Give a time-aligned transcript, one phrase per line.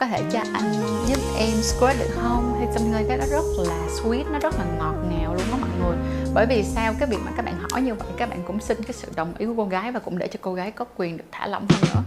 [0.00, 0.72] có thể cho anh
[1.06, 2.54] giúp em squirt được không?
[2.58, 5.56] Hay something like that nó rất là sweet, nó rất là ngọt ngào luôn đó
[5.60, 5.96] mọi người.
[6.34, 8.82] Bởi vì sao cái việc mà các bạn hỏi như vậy, các bạn cũng xin
[8.82, 11.16] cái sự đồng ý của cô gái và cũng để cho cô gái có quyền
[11.16, 12.02] được thả lỏng hơn nữa.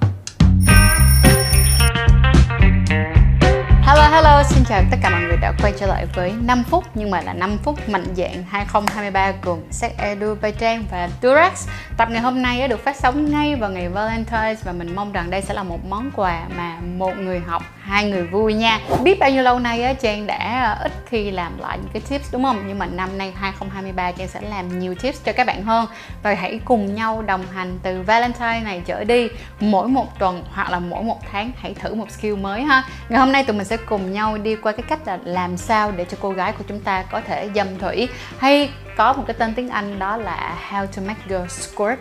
[3.94, 6.84] Hello hello, xin chào tất cả mọi người đã quay trở lại với 5 phút
[6.94, 11.68] nhưng mà là 5 phút mạnh dạng 2023 cùng Sex Edu Bay Trang và Durex.
[11.98, 15.30] Tập ngày hôm nay được phát sóng ngay vào ngày Valentine's và mình mong rằng
[15.30, 18.80] đây sẽ là một món quà mà một người học, hai người vui nha.
[19.04, 22.34] Biết bao nhiêu lâu nay Trang đã à, ít khi làm lại những cái tips
[22.34, 22.64] đúng không?
[22.68, 25.86] Nhưng mà năm nay 2023 Trang sẽ làm nhiều tips cho các bạn hơn
[26.24, 29.28] và hãy cùng nhau đồng hành từ Valentine này trở đi
[29.60, 32.84] mỗi một tuần hoặc là mỗi một tháng hãy thử một skill mới ha.
[33.10, 35.92] Ngày hôm nay tụi mình sẽ cùng nhau đi qua cái cách là làm sao
[35.92, 39.36] để cho cô gái của chúng ta có thể dâm thủy hay có một cái
[39.40, 42.00] tên tiếng Anh đó là How to make girl squirt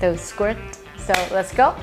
[0.00, 0.56] từ squirt
[1.06, 1.74] so, let's go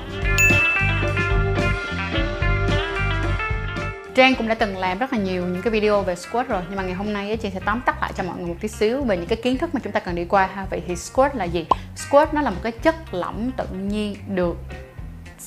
[4.14, 6.76] Trang cũng đã từng làm rất là nhiều những cái video về squat rồi, nhưng
[6.76, 9.04] mà ngày hôm nay chị sẽ tóm tắt lại cho mọi người một tí xíu
[9.04, 10.66] về những cái kiến thức mà chúng ta cần đi qua ha.
[10.70, 11.66] Vậy thì squat là gì?
[11.96, 14.56] Squat nó là một cái chất lỏng tự nhiên được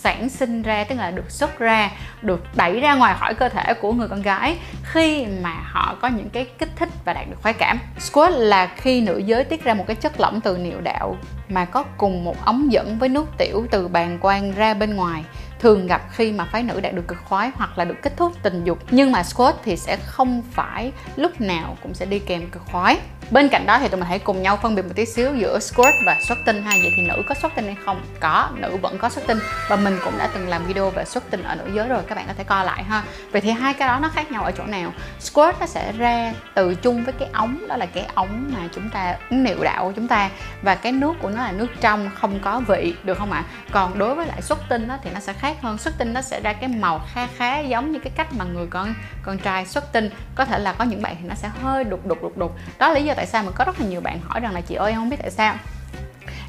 [0.03, 3.73] sản sinh ra, tức là được xuất ra được đẩy ra ngoài khỏi cơ thể
[3.73, 7.37] của người con gái khi mà họ có những cái kích thích và đạt được
[7.41, 7.79] khoái cảm.
[7.99, 11.17] Squirt là khi nữ giới tiết ra một cái chất lỏng từ niệu đạo
[11.49, 15.23] mà có cùng một ống dẫn với nước tiểu từ bàng quang ra bên ngoài
[15.61, 18.33] thường gặp khi mà phái nữ đạt được cực khoái hoặc là được kích thúc
[18.43, 18.79] tình dục.
[18.91, 22.97] Nhưng mà squat thì sẽ không phải lúc nào cũng sẽ đi kèm cực khoái.
[23.31, 25.59] Bên cạnh đó thì tụi mình hãy cùng nhau phân biệt một tí xíu giữa
[25.59, 26.71] squirt và xuất tinh ha.
[26.81, 28.01] Vậy thì nữ có xuất tinh hay không?
[28.19, 31.23] Có, nữ vẫn có xuất tinh và mình cũng đã từng làm video về xuất
[31.31, 33.03] tinh ở nữ giới rồi, các bạn có thể coi lại ha.
[33.31, 34.93] Vậy thì hai cái đó nó khác nhau ở chỗ nào?
[35.19, 38.89] Squirt nó sẽ ra từ chung với cái ống, đó là cái ống mà chúng
[38.89, 40.29] ta niệu đạo của chúng ta.
[40.61, 43.43] Và cái nước của nó là nước trong, không có vị, được không ạ?
[43.71, 45.77] Còn đối với lại xuất tinh đó thì nó sẽ khác hơn.
[45.77, 48.67] Xuất tinh nó sẽ ra cái màu kha khá giống như cái cách mà người
[48.69, 50.09] con con trai xuất tinh.
[50.35, 52.55] Có thể là có những bạn thì nó sẽ hơi đục đục đục đục.
[52.79, 54.61] Đó là lý do tại sao mà có rất là nhiều bạn hỏi rằng là,
[54.61, 55.55] chị ơi, em không biết tại sao.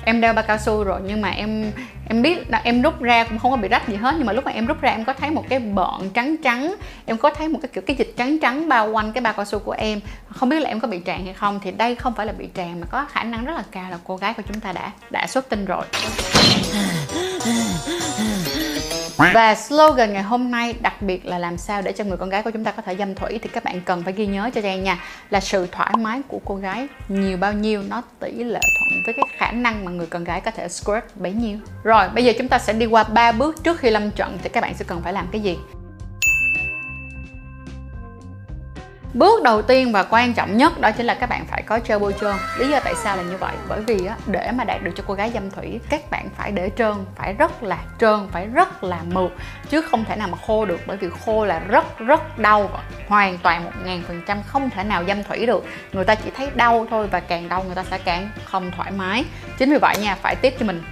[0.05, 1.73] Em đeo bao cao su rồi, nhưng mà em
[2.09, 4.15] em biết là em rút ra cũng không có bị rách gì hết.
[4.19, 6.75] Nhưng mà lúc mà em rút ra, em có thấy một cái bợn trắng trắng,
[7.07, 9.45] em có thấy một cái kiểu cái dịch trắng trắng bao quanh cái bao cao
[9.45, 10.01] su của em.
[10.29, 12.47] Không biết là em có bị tràn hay không thì đây không phải là bị
[12.55, 14.91] tràn mà có khả năng rất là cao là cô gái của chúng ta đã
[15.11, 15.85] đã xuất tinh rồi
[19.17, 22.43] và slogan ngày hôm nay đặc biệt là làm sao để cho người con gái
[22.43, 24.61] của chúng ta có thể dâm thủy thì các bạn cần phải ghi nhớ cho
[24.61, 24.99] Trang nha,
[25.31, 29.15] là sự thoải mái của cô gái nhiều bao nhiêu, nó tỷ lệ thuận với
[29.15, 31.59] cái khả năng mà người con gái có thể squirt bấy nhiêu.
[31.85, 34.49] Rồi, bây giờ chúng ta sẽ đi qua ba bước trước khi lâm trận thì
[34.49, 35.59] các bạn sẽ cần phải làm cái gì?
[39.15, 41.99] Bước đầu tiên và quan trọng nhất đó chính là các bạn phải có trơ
[41.99, 42.35] bôi trơn.
[42.59, 43.55] Lý do tại sao là như vậy?
[43.69, 46.53] Bởi vì á, để mà đạt được cho cô gái dâm thủy Các bạn phải
[46.53, 49.31] để trơn, phải rất là trơn, phải rất là mượt
[49.69, 52.71] Chứ không thể nào mà khô được Bởi vì khô là rất rất đau
[53.09, 55.65] Hoàn toàn một ngàn phần trăm không thể nào dâm thủy được.
[55.93, 58.91] Người ta chỉ thấy đau thôi và càng đau người ta sẽ càng không thoải
[58.91, 59.25] mái.
[59.59, 60.83] Chính vì vậy nha, phải tiếp cho mình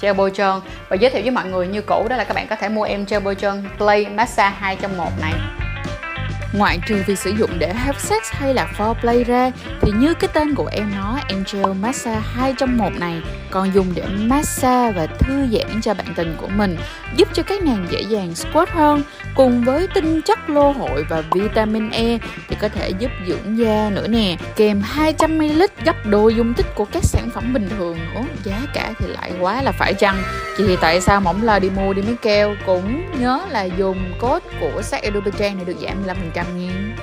[0.00, 0.60] gel bôi trơn.
[0.88, 2.82] Và giới thiệu với mọi người như cũ đó là các bạn có thể mua
[2.82, 5.57] em gel bôi trơn Play Massage 2 trong 1 này.
[6.52, 9.50] Ngoại trừ việc sử dụng để have sex hay là foreplay ra,
[9.80, 13.86] thì như cái tên của em nó Angel Massage 2 trong 1 này, còn dùng
[13.94, 16.76] để massage và thư giãn cho bạn tình của mình,
[17.16, 19.02] giúp cho các nàng dễ dàng squat hơn.
[19.34, 23.90] Cùng với tinh chất lô hội và vitamin E thì có thể giúp dưỡng da
[23.90, 28.20] nữa nè, kèm 200ml gấp đôi dung tích của các sản phẩm bình thường nữa.
[28.44, 30.22] Giá cả thì lại quá là phải chăng?
[30.56, 34.12] Chị thì tại sao mỏng lo đi mua đi mấy keo cũng nhớ là dùng
[34.20, 36.94] code của sách Edubetran này được giảm 15% nha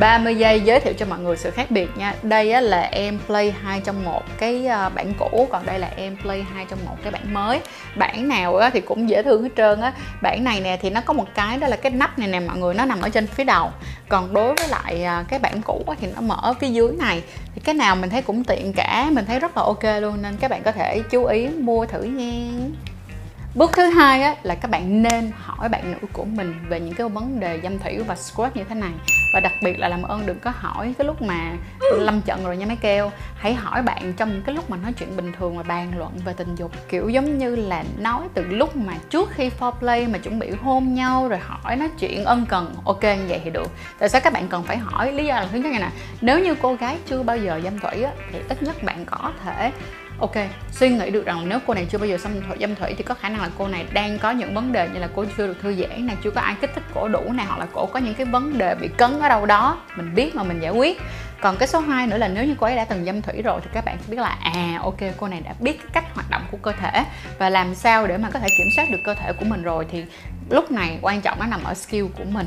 [0.00, 2.14] 30 giây giới thiệu cho mọi người sự khác biệt nha.
[2.22, 5.90] Đây á, là em Play 2 trong 1 cái à, bản cũ Còn đây là
[5.96, 7.60] em Play 2 trong 1 cái bản mới.
[7.96, 9.92] Bản nào á, thì cũng dễ thương hết trơn á.
[10.22, 12.58] Bản này nè thì nó có một cái đó là cái nắp này nè mọi
[12.58, 13.70] người Nó nằm ở trên phía đầu.
[14.08, 16.92] Còn đối với lại à, cái bản cũ á, thì nó mở ở phía dưới
[16.98, 17.22] này.
[17.54, 20.36] Thì cái nào mình thấy cũng tiện cả Mình thấy rất là ok luôn Nên
[20.36, 22.50] các bạn có thể chú ý mua thử nha.
[23.54, 26.94] Bước thứ hai á, là các bạn nên hỏi bạn nữ của mình về những
[26.94, 28.90] cái vấn đề dâm thủy và squat như thế này.
[29.34, 31.52] Và đặc biệt là làm ơn đừng có hỏi cái lúc mà
[31.98, 34.92] lâm trận rồi nha mấy keo hãy hỏi bạn trong những cái lúc mà nói
[34.92, 38.42] chuyện bình thường và bàn luận về tình dục kiểu giống như là nói từ
[38.42, 42.46] lúc mà trước khi foreplay mà chuẩn bị hôn nhau rồi hỏi nói chuyện ân
[42.48, 43.70] cần ok như vậy thì được.
[43.98, 45.12] Tại sao các bạn cần phải hỏi?
[45.12, 45.90] Lý do là thứ nhất này nè
[46.20, 49.32] nếu như cô gái chưa bao giờ dâm thủy á, thì ít nhất bạn có
[49.44, 49.72] thể
[50.20, 50.34] ok,
[50.72, 53.02] suy nghĩ được rằng nếu cô này chưa bao giờ xâm thủy dâm thủy thì
[53.02, 55.46] có khả năng là cô này đang có những vấn đề như là cô chưa
[55.46, 57.86] được thư giãn này, chưa có ai kích thích cổ đủ này, hoặc là cổ
[57.86, 59.80] có những cái vấn đề bị cấn ở đâu đó.
[59.96, 61.00] Mình biết mà, mình giải quyết.
[61.40, 63.60] Còn cái số 2 nữa là nếu như cô ấy đã từng dâm thủy rồi
[63.64, 66.30] thì các bạn sẽ biết là à ok, cô này đã biết cái cách hoạt
[66.30, 67.04] động của cơ thể
[67.38, 69.86] và làm sao để mà có thể kiểm soát được cơ thể của mình rồi.
[69.90, 70.04] Thì
[70.50, 72.46] lúc này quan trọng nó nằm ở skill của mình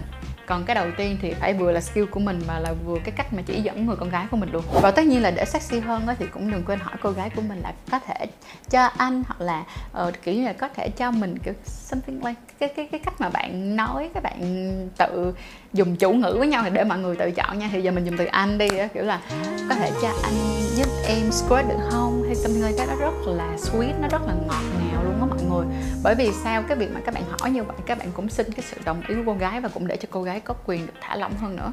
[0.51, 3.12] còn cái đầu tiên thì phải vừa là skill của mình mà là vừa cái
[3.18, 4.63] cách mà chỉ dẫn người con gái của mình luôn.
[4.81, 7.42] Và tất nhiên là để sexy hơn thì cũng đừng quên hỏi cô gái của
[7.42, 8.25] mình là có thể
[8.69, 9.63] cho anh hoặc là
[10.07, 13.21] uh, kiểu như là có thể cho mình kiểu something like cái cái cái cách
[13.21, 14.39] mà bạn nói các bạn
[14.98, 15.33] tự
[15.74, 17.69] dùng chủ ngữ với nhau thì để mọi người tự chọn nha.
[17.71, 19.21] Thì giờ mình dùng từ anh đi kiểu là
[19.69, 20.33] có thể cho anh
[20.75, 22.24] giúp em squirt được không?
[22.25, 22.89] Hay something like that.
[22.89, 25.20] Nó rất là sweet nó rất là ngọt ngào luôn
[25.51, 25.65] người.
[26.03, 28.51] Bởi vì sao cái việc mà các bạn hỏi như vậy, các bạn cũng xin
[28.51, 30.88] cái sự đồng ý của cô gái và cũng để cho cô gái có quyền
[30.88, 31.71] được thả lỏng hơn nữa.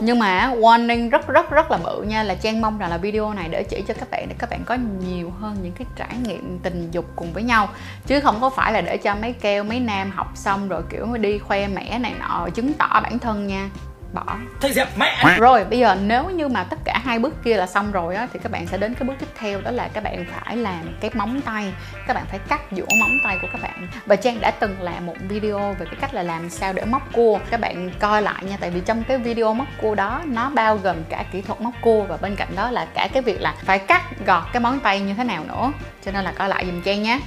[0.00, 3.34] Nhưng mà warning rất rất rất là bự nha, là trang mong rằng là video
[3.34, 4.76] này để chỉ cho các bạn để các bạn có
[5.06, 7.68] nhiều hơn những cái trải nghiệm tình dục cùng với nhau.
[8.06, 11.06] Chứ không có phải là để cho mấy keo mấy nam học xong rồi kiểu
[11.16, 13.70] đi khoe mẽ này nọ, chứng tỏ bản thân nha
[14.12, 14.36] bỏ.
[14.60, 15.36] Thầy dẹp mẹ.
[15.38, 18.28] Rồi bây giờ nếu như mà tất cả hai bước kia là xong rồi á
[18.32, 20.80] thì các bạn sẽ đến cái bước tiếp theo đó là các bạn phải làm
[21.00, 21.72] cái móng tay
[22.06, 23.88] các bạn phải cắt dũa móng tay của các bạn.
[24.06, 27.12] Và trang đã từng làm một video về cái cách là làm sao để móc
[27.12, 27.38] cua.
[27.50, 30.76] Các bạn coi lại nha tại vì trong cái video móc cua đó nó bao
[30.76, 33.54] gồm cả kỹ thuật móc cua và bên cạnh đó là cả cái việc là
[33.64, 35.72] phải cắt gọt cái móng tay như thế nào nữa.
[36.04, 37.20] Cho nên là coi lại dùm trang nhé.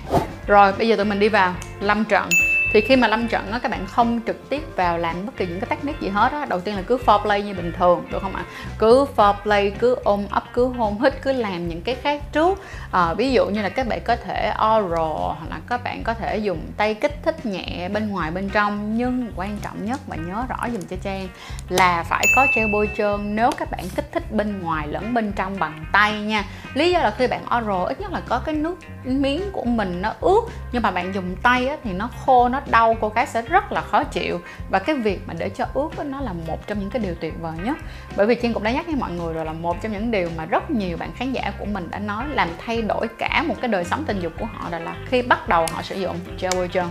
[0.47, 2.29] Rồi bây giờ tụi mình đi vào lâm trận
[2.73, 5.45] thì khi mà lâm trận á các bạn không trực tiếp vào làm bất kỳ
[5.45, 6.45] những cái technique gì hết á.
[6.45, 8.43] Đầu tiên là cứ foreplay như bình thường được không ạ?
[8.77, 12.61] Cứ foreplay cứ ôm ấp cứ hôn hít cứ làm những cái khác trước.
[12.91, 16.13] À, ví dụ như là các bạn có thể oral hoặc là các bạn có
[16.13, 18.97] thể dùng tay kích thích nhẹ bên ngoài bên trong.
[18.97, 21.27] Nhưng quan trọng nhất và nhớ rõ dùm cho trang
[21.69, 23.35] là phải có treo bôi trơn.
[23.35, 26.45] Nếu các bạn kích thích bên ngoài lẫn bên trong bằng tay nha.
[26.73, 30.01] Lý do là khi bạn oral ít nhất là có cái nước miếng của mình
[30.01, 30.41] nó ướt
[30.71, 33.71] nhưng mà bạn dùng tay á, thì nó khô nó đau cô gái sẽ rất
[33.71, 34.41] là khó chịu.
[34.69, 37.33] Và cái việc mà để cho ướt nó là một trong những cái điều tuyệt
[37.41, 37.77] vời nhất.
[38.15, 40.29] Bởi vì Chiên cũng đã nhắc với mọi người rồi là một trong những điều
[40.37, 43.55] mà rất nhiều bạn khán giả của mình đã nói làm thay đổi cả một
[43.61, 46.15] cái đời sống tình dục của họ là, là khi bắt đầu họ sử dụng
[46.39, 46.85] gel bôi trơn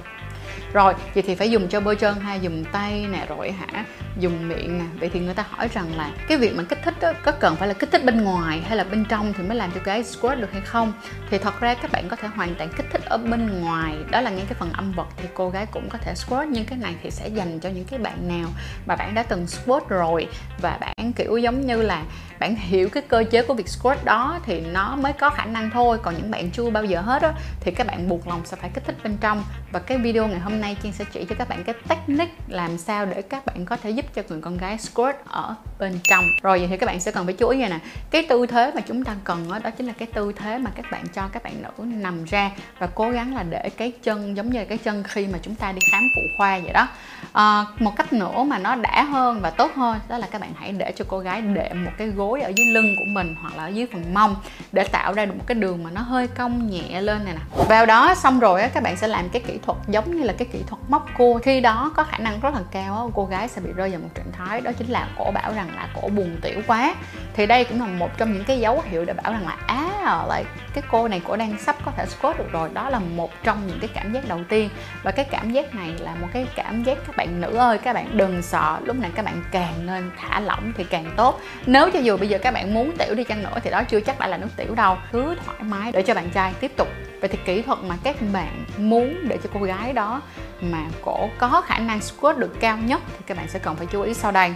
[0.73, 3.85] rồi vậy thì phải dùng cho bôi trơn hay dùng tay nè rồi hả
[4.19, 4.85] dùng miệng nè.
[5.01, 7.57] Vậy thì người ta hỏi rằng là cái việc mà kích thích đó, có cần
[7.57, 10.05] phải là kích thích bên ngoài hay là bên trong thì mới làm cho gái
[10.05, 10.93] squirt được hay không?
[11.31, 14.21] Thì thật ra các bạn có thể hoàn toàn kích thích ở bên ngoài đó
[14.21, 16.79] là ngay cái phần âm vật thì cô gái cũng có thể squirt nhưng cái
[16.79, 18.49] này thì sẽ dành cho những cái bạn nào
[18.87, 20.29] mà bạn đã từng squirt rồi
[20.63, 22.03] và bạn kiểu giống như là
[22.39, 25.71] bạn hiểu cái cơ chế của việc squirt đó thì nó mới có khả năng
[25.71, 25.99] thôi.
[26.03, 28.71] Còn những bạn chưa bao giờ hết á thì các bạn buộc lòng sẽ phải
[28.75, 29.45] kích thích bên trong.
[29.73, 32.35] Và cái video ngày hôm nay nay Chiên sẽ chỉ cho các bạn cái technique
[32.49, 35.99] làm sao để các bạn có thể giúp cho người con gái squirt ở bên
[36.03, 36.25] trong.
[36.43, 37.70] Rồi vậy thì các bạn sẽ cần phải chú ý này.
[37.70, 37.79] nè.
[38.11, 40.70] Cái tư thế mà chúng ta cần đó, đó chính là cái tư thế mà
[40.75, 44.37] các bạn cho các bạn nữ nằm ra và cố gắng là để cái chân
[44.37, 46.88] giống như là cái chân khi mà chúng ta đi khám phụ khoa vậy đó.
[47.32, 50.53] À, một cách nữa mà nó đã hơn và tốt hơn đó là các bạn
[50.56, 53.56] hãy để cho cô gái đệm một cái gối ở dưới lưng của mình hoặc
[53.56, 54.37] là ở dưới phần mông
[54.73, 57.65] để tạo ra được một cái đường mà nó hơi cong nhẹ lên này nè.
[57.69, 60.32] Vào đó xong rồi á các bạn sẽ làm cái kỹ thuật giống như là
[60.38, 61.39] cái kỹ thuật móc cua.
[61.43, 64.09] Khi đó có khả năng rất là cao cô gái sẽ bị rơi vào một
[64.15, 66.95] trạng thái đó chính là cổ bảo rằng là cổ buồn tiểu quá.
[67.35, 69.89] Thì đây cũng là một trong những cái dấu hiệu để bảo rằng là á
[70.05, 70.45] à, lại
[70.75, 72.69] cái cô này cổ đang sắp có thể squat được rồi.
[72.73, 74.71] Đó là một trong những cái cảm giác đầu tiên.
[75.03, 77.93] Và cái cảm giác này là một cái cảm giác các bạn nữ ơi các
[77.93, 78.79] bạn đừng sợ.
[78.85, 81.41] Lúc này các bạn càng nên thả lỏng thì càng tốt.
[81.67, 84.01] Nếu cho dù bây giờ các bạn muốn tiểu đi chăng nữa thì đó chưa
[84.01, 84.97] chắc đã là nước tiểu đâu.
[85.13, 86.89] Cứ thoải mái để cho bạn trai tiếp tục
[87.23, 90.23] vậy thì kỹ thuật mà các bạn muốn để cho cô gái đó
[90.61, 93.87] mà cổ có khả năng squat được cao nhất thì các bạn sẽ cần phải
[93.87, 94.55] chú ý sau đây.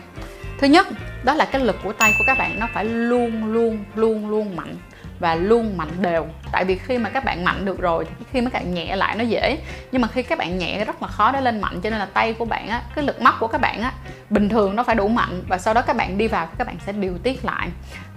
[0.58, 0.86] Thứ nhất,
[1.24, 4.56] đó là cái lực của tay của các bạn nó phải luôn luôn luôn luôn
[4.56, 4.76] mạnh
[5.18, 6.26] và luôn mạnh đều.
[6.52, 8.96] Tại vì khi mà các bạn mạnh được rồi thì khi mà các bạn nhẹ
[8.96, 9.58] lại nó dễ.
[9.92, 12.06] Nhưng mà khi các bạn nhẹ rất là khó để lên mạnh cho nên là
[12.06, 13.92] tay của bạn á cái lực móc của các bạn á
[14.30, 16.76] bình thường nó phải đủ mạnh và sau đó các bạn đi vào các bạn
[16.86, 17.68] sẽ điều tiết lại.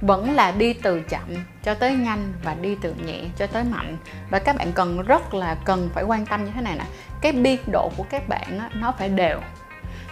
[0.01, 3.97] Vẫn là đi từ chậm cho tới nhanh và đi từ nhẹ cho tới mạnh.
[4.29, 6.85] Và các bạn cần rất là cần phải quan tâm như thế này nè.
[7.21, 9.39] Cái biên độ của các bạn á, nó phải đều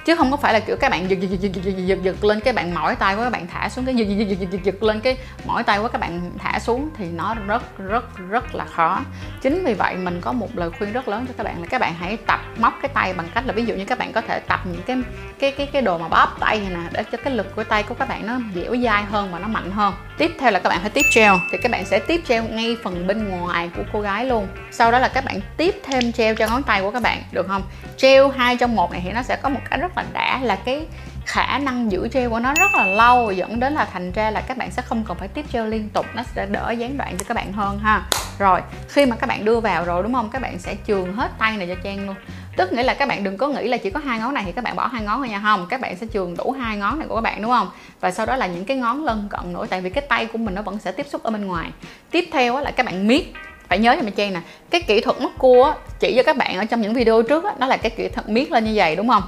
[0.08, 2.24] chứ không có phải là kiểu các bạn giật giật giật giật giật, giật, giật
[2.24, 4.64] lên cái bạn mỏi tay quá các bạn thả xuống cái giật giật giật giật,
[4.64, 8.56] giật lên cái mỏi tay quá các bạn thả xuống thì nó rất rất rất
[8.56, 9.02] là khó
[9.42, 11.82] chính vì vậy mình có một lời khuyên rất lớn cho các bạn là các
[11.82, 14.22] bạn hãy tập móc cái tay bằng cách là ví dụ như các bạn có
[14.22, 14.98] thể tập những cái
[15.40, 17.84] cái cái cái đồ mà bóp tay này nè để cho cái lực của tay
[17.84, 20.70] của các bạn nó dẻo dai hơn và nó mạnh hơn tiếp theo là các
[20.70, 23.84] bạn phải tiếp gel thì các bạn sẽ tiếp gel ngay phần bên ngoài của
[23.94, 26.92] cô gái luôn sau đó là các bạn tiếp thêm gel cho ngón tay của
[26.92, 27.64] các bạn được không
[28.02, 30.56] gel hai trong một này thì nó sẽ có một cái rất là đã là
[30.56, 30.86] cái
[31.26, 34.42] khả năng giữ gel của nó rất là lâu, dẫn đến là thành ra là
[34.42, 37.16] các bạn sẽ không cần phải tiếp gel liên tục, nó sẽ đỡ gián đoạn
[37.18, 38.04] cho các bạn hơn ha.
[38.40, 40.30] Rồi, khi mà các bạn đưa vào rồi đúng không?
[40.30, 42.16] Các bạn sẽ chườn hết tay này cho trang luôn.
[42.58, 44.52] Tức nghĩa là các bạn đừng có nghĩ là chỉ có hai ngón này thì
[44.52, 45.40] các bạn bỏ hai ngón thôi nha.
[45.44, 47.70] Không, các bạn sẽ chườn đủ hai ngón này của các bạn đúng không?
[48.00, 50.38] Và sau đó là những cái ngón lân cận nữa, tại vì cái tay của
[50.38, 51.70] mình nó vẫn sẽ tiếp xúc ở bên ngoài.
[52.12, 53.34] Tiếp theo là các bạn miết.
[53.68, 56.58] Phải nhớ cho mình trang nè, cái kỹ thuật móc cua chỉ cho các bạn
[56.58, 58.96] ở trong những video trước đó nó là cái kỹ thuật miết lên như vậy
[58.96, 59.24] đúng không?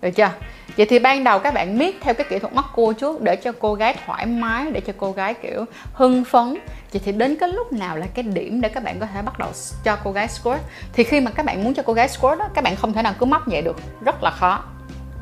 [0.00, 0.30] Được chưa?
[0.76, 3.36] Vậy thì ban đầu các bạn miết theo cái kỹ thuật mắt cua trước để
[3.36, 6.54] cho cô gái thoải mái, để cho cô gái, kiểu, hưng phấn.
[6.92, 9.38] Vậy thì đến cái lúc nào là cái điểm để các bạn có thể bắt
[9.38, 9.50] đầu
[9.84, 10.60] cho cô gái squirt?
[10.92, 13.02] Thì khi mà các bạn muốn cho cô gái squirt đó các bạn không thể
[13.02, 13.76] nào cứ móc vậy được.
[14.04, 14.62] Rất là khó.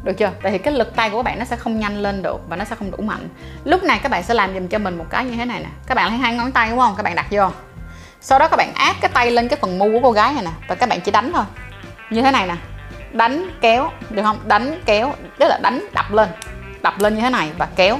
[0.04, 0.30] Được chưa?
[0.42, 2.56] Tại vì cái lực tay của các bạn nó sẽ không nhanh lên được và
[2.56, 3.28] nó sẽ không đủ mạnh.
[3.64, 5.68] Lúc này các bạn sẽ làm dùm cho mình một cái như thế này nè.
[5.87, 6.94] Các bạn lấy hai ngón tay đúng không?
[6.97, 7.50] Các bạn đặt vô.
[8.20, 10.44] Sau đó các bạn áp cái tay lên cái phần mu của cô gái này
[10.44, 11.44] nè và các bạn chỉ đánh thôi.
[12.11, 12.56] Như thế này nè
[13.12, 14.41] đánh kéo, được không?
[14.45, 16.29] Đánh kéo, tức là đánh đập lên.
[16.83, 17.99] Đập lên như thế này và kéo.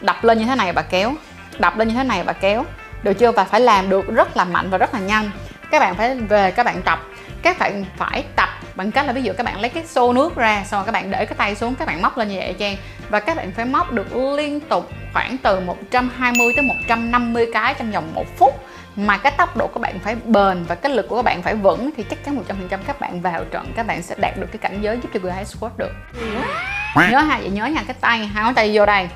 [0.00, 1.12] Đập lên như thế này và kéo.
[1.58, 2.64] Đập lên như thế này và kéo.
[3.02, 3.32] Được chưa?
[3.32, 5.30] Và phải làm được rất là mạnh và rất là nhanh.
[5.70, 7.00] Các bạn phải về, các bạn tập.
[7.42, 10.36] Các bạn phải tập bằng cách là ví dụ các bạn lấy cái xô nước
[10.36, 12.54] ra, xong rồi các bạn để cái tay xuống, các bạn móc lên như vậy
[12.58, 12.76] trang
[13.10, 17.90] và các bạn phải móc được liên tục khoảng từ 120 tới 150 cái trong
[17.90, 18.54] vòng một phút
[18.96, 21.54] mà cái tốc độ của bạn phải bền và cái lực của các bạn phải
[21.54, 24.58] vững thì chắc chắn 100% các bạn vào trận, các bạn sẽ đạt được cái
[24.58, 25.92] cảnh giới giúp cho người high squat được.
[26.96, 29.08] Nhớ ha, vậy nhớ nha, cái tay hai ngón tay vô đây.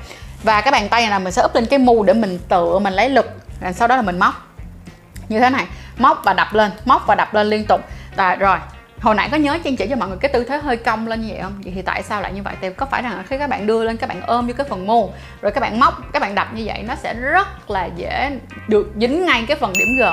[0.43, 2.79] Và cái bàn tay này là mình sẽ úp lên cái mu để mình tựa
[2.79, 3.25] mình lấy lực,
[3.61, 4.33] rồi sau đó là mình móc.
[5.29, 5.65] Như thế này,
[5.97, 7.81] móc và đập lên, móc và đập lên liên tục.
[8.15, 8.57] Và rồi
[9.01, 11.21] hồi nãy có nhớ trang chỉ cho mọi người cái tư thế hơi cong lên
[11.21, 11.61] như vậy không?
[11.63, 12.55] Vậy thì tại sao lại như vậy?
[12.61, 14.87] Thì có phải rằng khi các bạn đưa lên, các bạn ôm vô cái phần
[14.87, 15.11] mu
[15.41, 18.91] rồi các bạn móc, các bạn đập như vậy, nó sẽ rất là dễ được
[18.99, 20.03] dính ngay cái phần điểm g.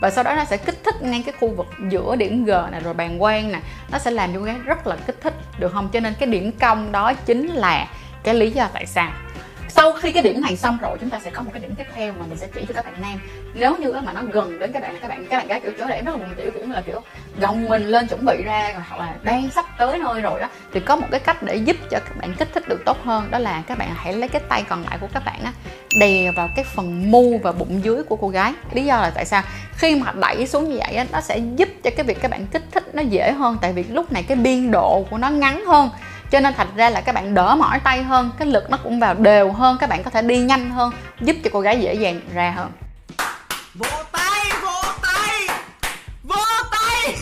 [0.00, 2.80] Và sau đó nó sẽ kích thích ngay cái khu vực giữa điểm g này
[2.84, 3.58] rồi bàn quang nè.
[3.92, 5.88] Nó sẽ làm cho cái rất là kích thích, được không?
[5.92, 7.88] Cho nên cái điểm cong đó chính là
[8.24, 9.10] cái lý do tại sao
[9.76, 11.86] sau khi cái điểm này xong rồi, chúng ta sẽ có một cái điểm tiếp
[11.94, 13.20] theo mà mình sẽ chỉ cho các bạn nam.
[13.54, 15.84] Nếu như mà nó gần đến các bạn các bạn các bạn gái kiểu chỗ
[15.88, 17.00] để rất là buồn tiểu kiểu là kiểu
[17.40, 20.80] gồng mình lên chuẩn bị ra, hoặc là đang sắp tới nơi rồi đó, thì
[20.80, 23.38] có một cái cách để giúp cho các bạn kích thích được tốt hơn, đó
[23.38, 25.52] là các bạn hãy lấy cái tay còn lại của các bạn á,
[26.00, 28.52] đè vào cái phần mu và bụng dưới của cô gái.
[28.72, 29.42] Lý do là tại sao?
[29.76, 32.46] Khi mà đẩy xuống như vậy á, nó sẽ giúp cho cái việc các bạn
[32.46, 35.64] kích thích nó dễ hơn, tại vì lúc này cái biên độ của nó ngắn
[35.66, 35.90] hơn
[36.30, 39.00] cho nên thành ra là các bạn đỡ mỏi tay hơn cái lực nó cũng
[39.00, 40.90] vào đều hơn các bạn có thể đi nhanh hơn
[41.20, 42.72] giúp cho cô gái dễ dàng ra hơn.
[43.74, 45.48] Vỗ tay vỗ tay
[46.22, 47.16] vỗ tay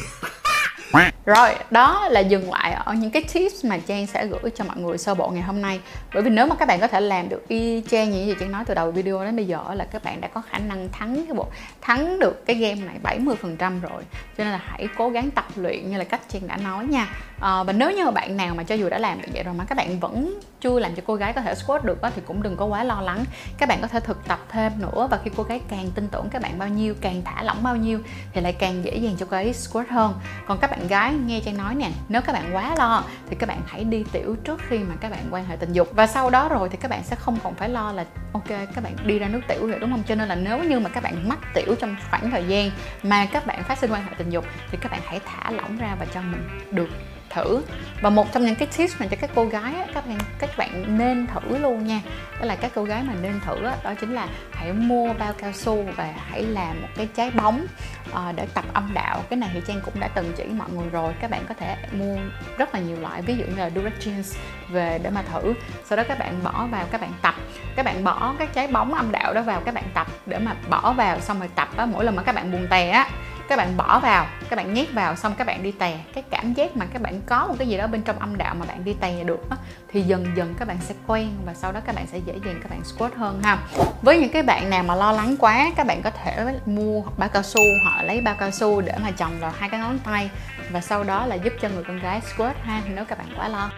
[1.26, 4.76] rồi, đó là dừng lại ở những cái tips mà Trang sẽ gửi cho mọi
[4.76, 5.80] người sơ bộ ngày hôm nay.
[6.14, 8.52] Bởi vì nếu mà các bạn có thể làm được y chang như gì Trang
[8.52, 11.14] nói từ đầu video đến bây giờ là các bạn đã có khả năng thắng
[11.26, 11.46] cái bộ
[11.80, 14.02] thắng được cái game này 70% rồi.
[14.38, 17.08] Cho nên là hãy cố gắng tập luyện như là cách Trang đã nói nha.
[17.40, 19.64] À, Và nếu như bạn nào mà cho dù đã làm được vậy rồi mà
[19.64, 22.42] các bạn vẫn chưa làm cho cô gái có thể squat được đó, thì cũng
[22.42, 23.24] đừng có quá lo lắng.
[23.58, 26.28] Các bạn có thể thực tập thêm nữa và khi cô gái càng tin tưởng
[26.30, 27.98] các bạn bao nhiêu, càng thả lỏng bao nhiêu
[28.32, 30.14] thì lại càng dễ dàng cho cô ấy squat hơn.
[30.46, 33.48] Còn các bạn gái nghe Trang nói nè, nếu các bạn quá lo thì các
[33.48, 35.88] bạn hãy đi tiểu trước khi mà các bạn quan hệ tình dục.
[35.92, 38.84] Và sau đó rồi thì các bạn sẽ không còn phải lo là, ok, các
[38.84, 40.02] bạn đi ra nước tiểu rồi, đúng không?
[40.08, 42.70] Cho nên là nếu như mà các bạn mắc tiểu trong khoảng thời gian
[43.02, 45.78] mà các bạn phát sinh quan hệ tình dục thì các bạn hãy thả lỏng
[45.78, 46.88] ra và cho mình được
[47.32, 47.62] thử.
[48.00, 50.50] Và một trong những cái tips mà cho các cô gái á, các bạn các
[50.56, 52.00] bạn nên thử luôn nha.
[52.40, 55.32] Đó là các cô gái mà nên thử á, đó chính là hãy mua bao
[55.32, 57.66] cao su và hãy làm một cái trái bóng
[58.12, 59.22] ờ, để tập âm đạo.
[59.30, 61.14] Cái này thì trang cũng đã từng chỉ mọi người rồi.
[61.20, 62.16] Các bạn có thể mua
[62.58, 64.36] rất là nhiều loại ví dụ như là Durex Jeans
[64.68, 65.54] về để mà thử.
[65.84, 67.34] Sau đó các bạn bỏ vào các bạn tập.
[67.76, 70.54] Các bạn bỏ cái trái bóng âm đạo đó vào các bạn tập để mà
[70.68, 73.08] bỏ vào xong rồi tập á mỗi lần mà các bạn buồn tè á
[73.52, 75.98] các bạn bỏ vào các bạn nhét vào xong các bạn đi tè.
[76.14, 78.54] Cái cảm giác mà các bạn có một cái gì đó bên trong âm đạo
[78.54, 79.56] mà bạn đi tè được đó,
[79.92, 82.60] thì dần dần các bạn sẽ quen và sau đó các bạn sẽ dễ dàng
[82.62, 83.58] các bạn squat hơn ha.
[84.02, 87.28] Với những cái bạn nào mà lo lắng quá các bạn có thể mua bao
[87.28, 90.30] cao su hoặc lấy bao cao su để mà chồng vào hai cái ngón tay
[90.70, 93.48] và sau đó là giúp cho người con gái squat ha nếu các bạn quá
[93.48, 93.70] lo.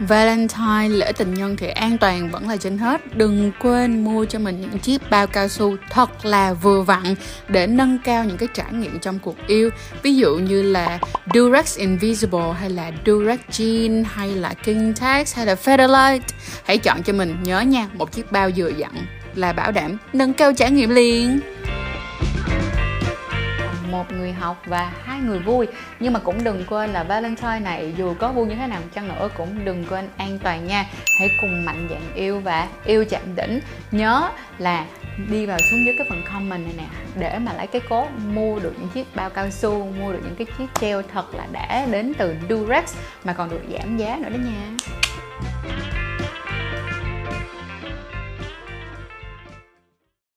[0.00, 3.16] Valentine, lễ tình nhân thì an toàn vẫn là trên hết.
[3.16, 7.14] Đừng quên mua cho mình những chiếc bao cao su thật là vừa vặn
[7.48, 9.70] Để nâng cao những cái trải nghiệm trong cuộc yêu.
[10.02, 10.98] Ví dụ như là
[11.34, 16.20] Durex Invisible hay là Durex Jean hay là King Tax hay là Featherlight.
[16.64, 18.92] Hãy chọn cho mình nhớ nha, một chiếc bao vừa dặn
[19.34, 21.40] là bảo đảm nâng cao trải nghiệm liền
[23.94, 25.66] một người học và hai người vui.
[26.00, 29.08] Nhưng mà cũng đừng quên là Valentine này, dù có vui như thế nào chăng
[29.08, 30.86] nữa, cũng đừng quên an toàn nha.
[31.18, 33.60] Hãy cùng mạnh dạn yêu và yêu chạm đỉnh.
[33.90, 34.86] Nhớ là
[35.30, 36.84] đi vào xuống dưới cái phần comment này nè,
[37.18, 40.34] để mà lấy cái cố mua được những chiếc bao cao su, mua được những
[40.34, 44.28] cái chiếc treo thật là đã đến từ Durex, mà còn được giảm giá nữa
[44.28, 44.86] đó nha.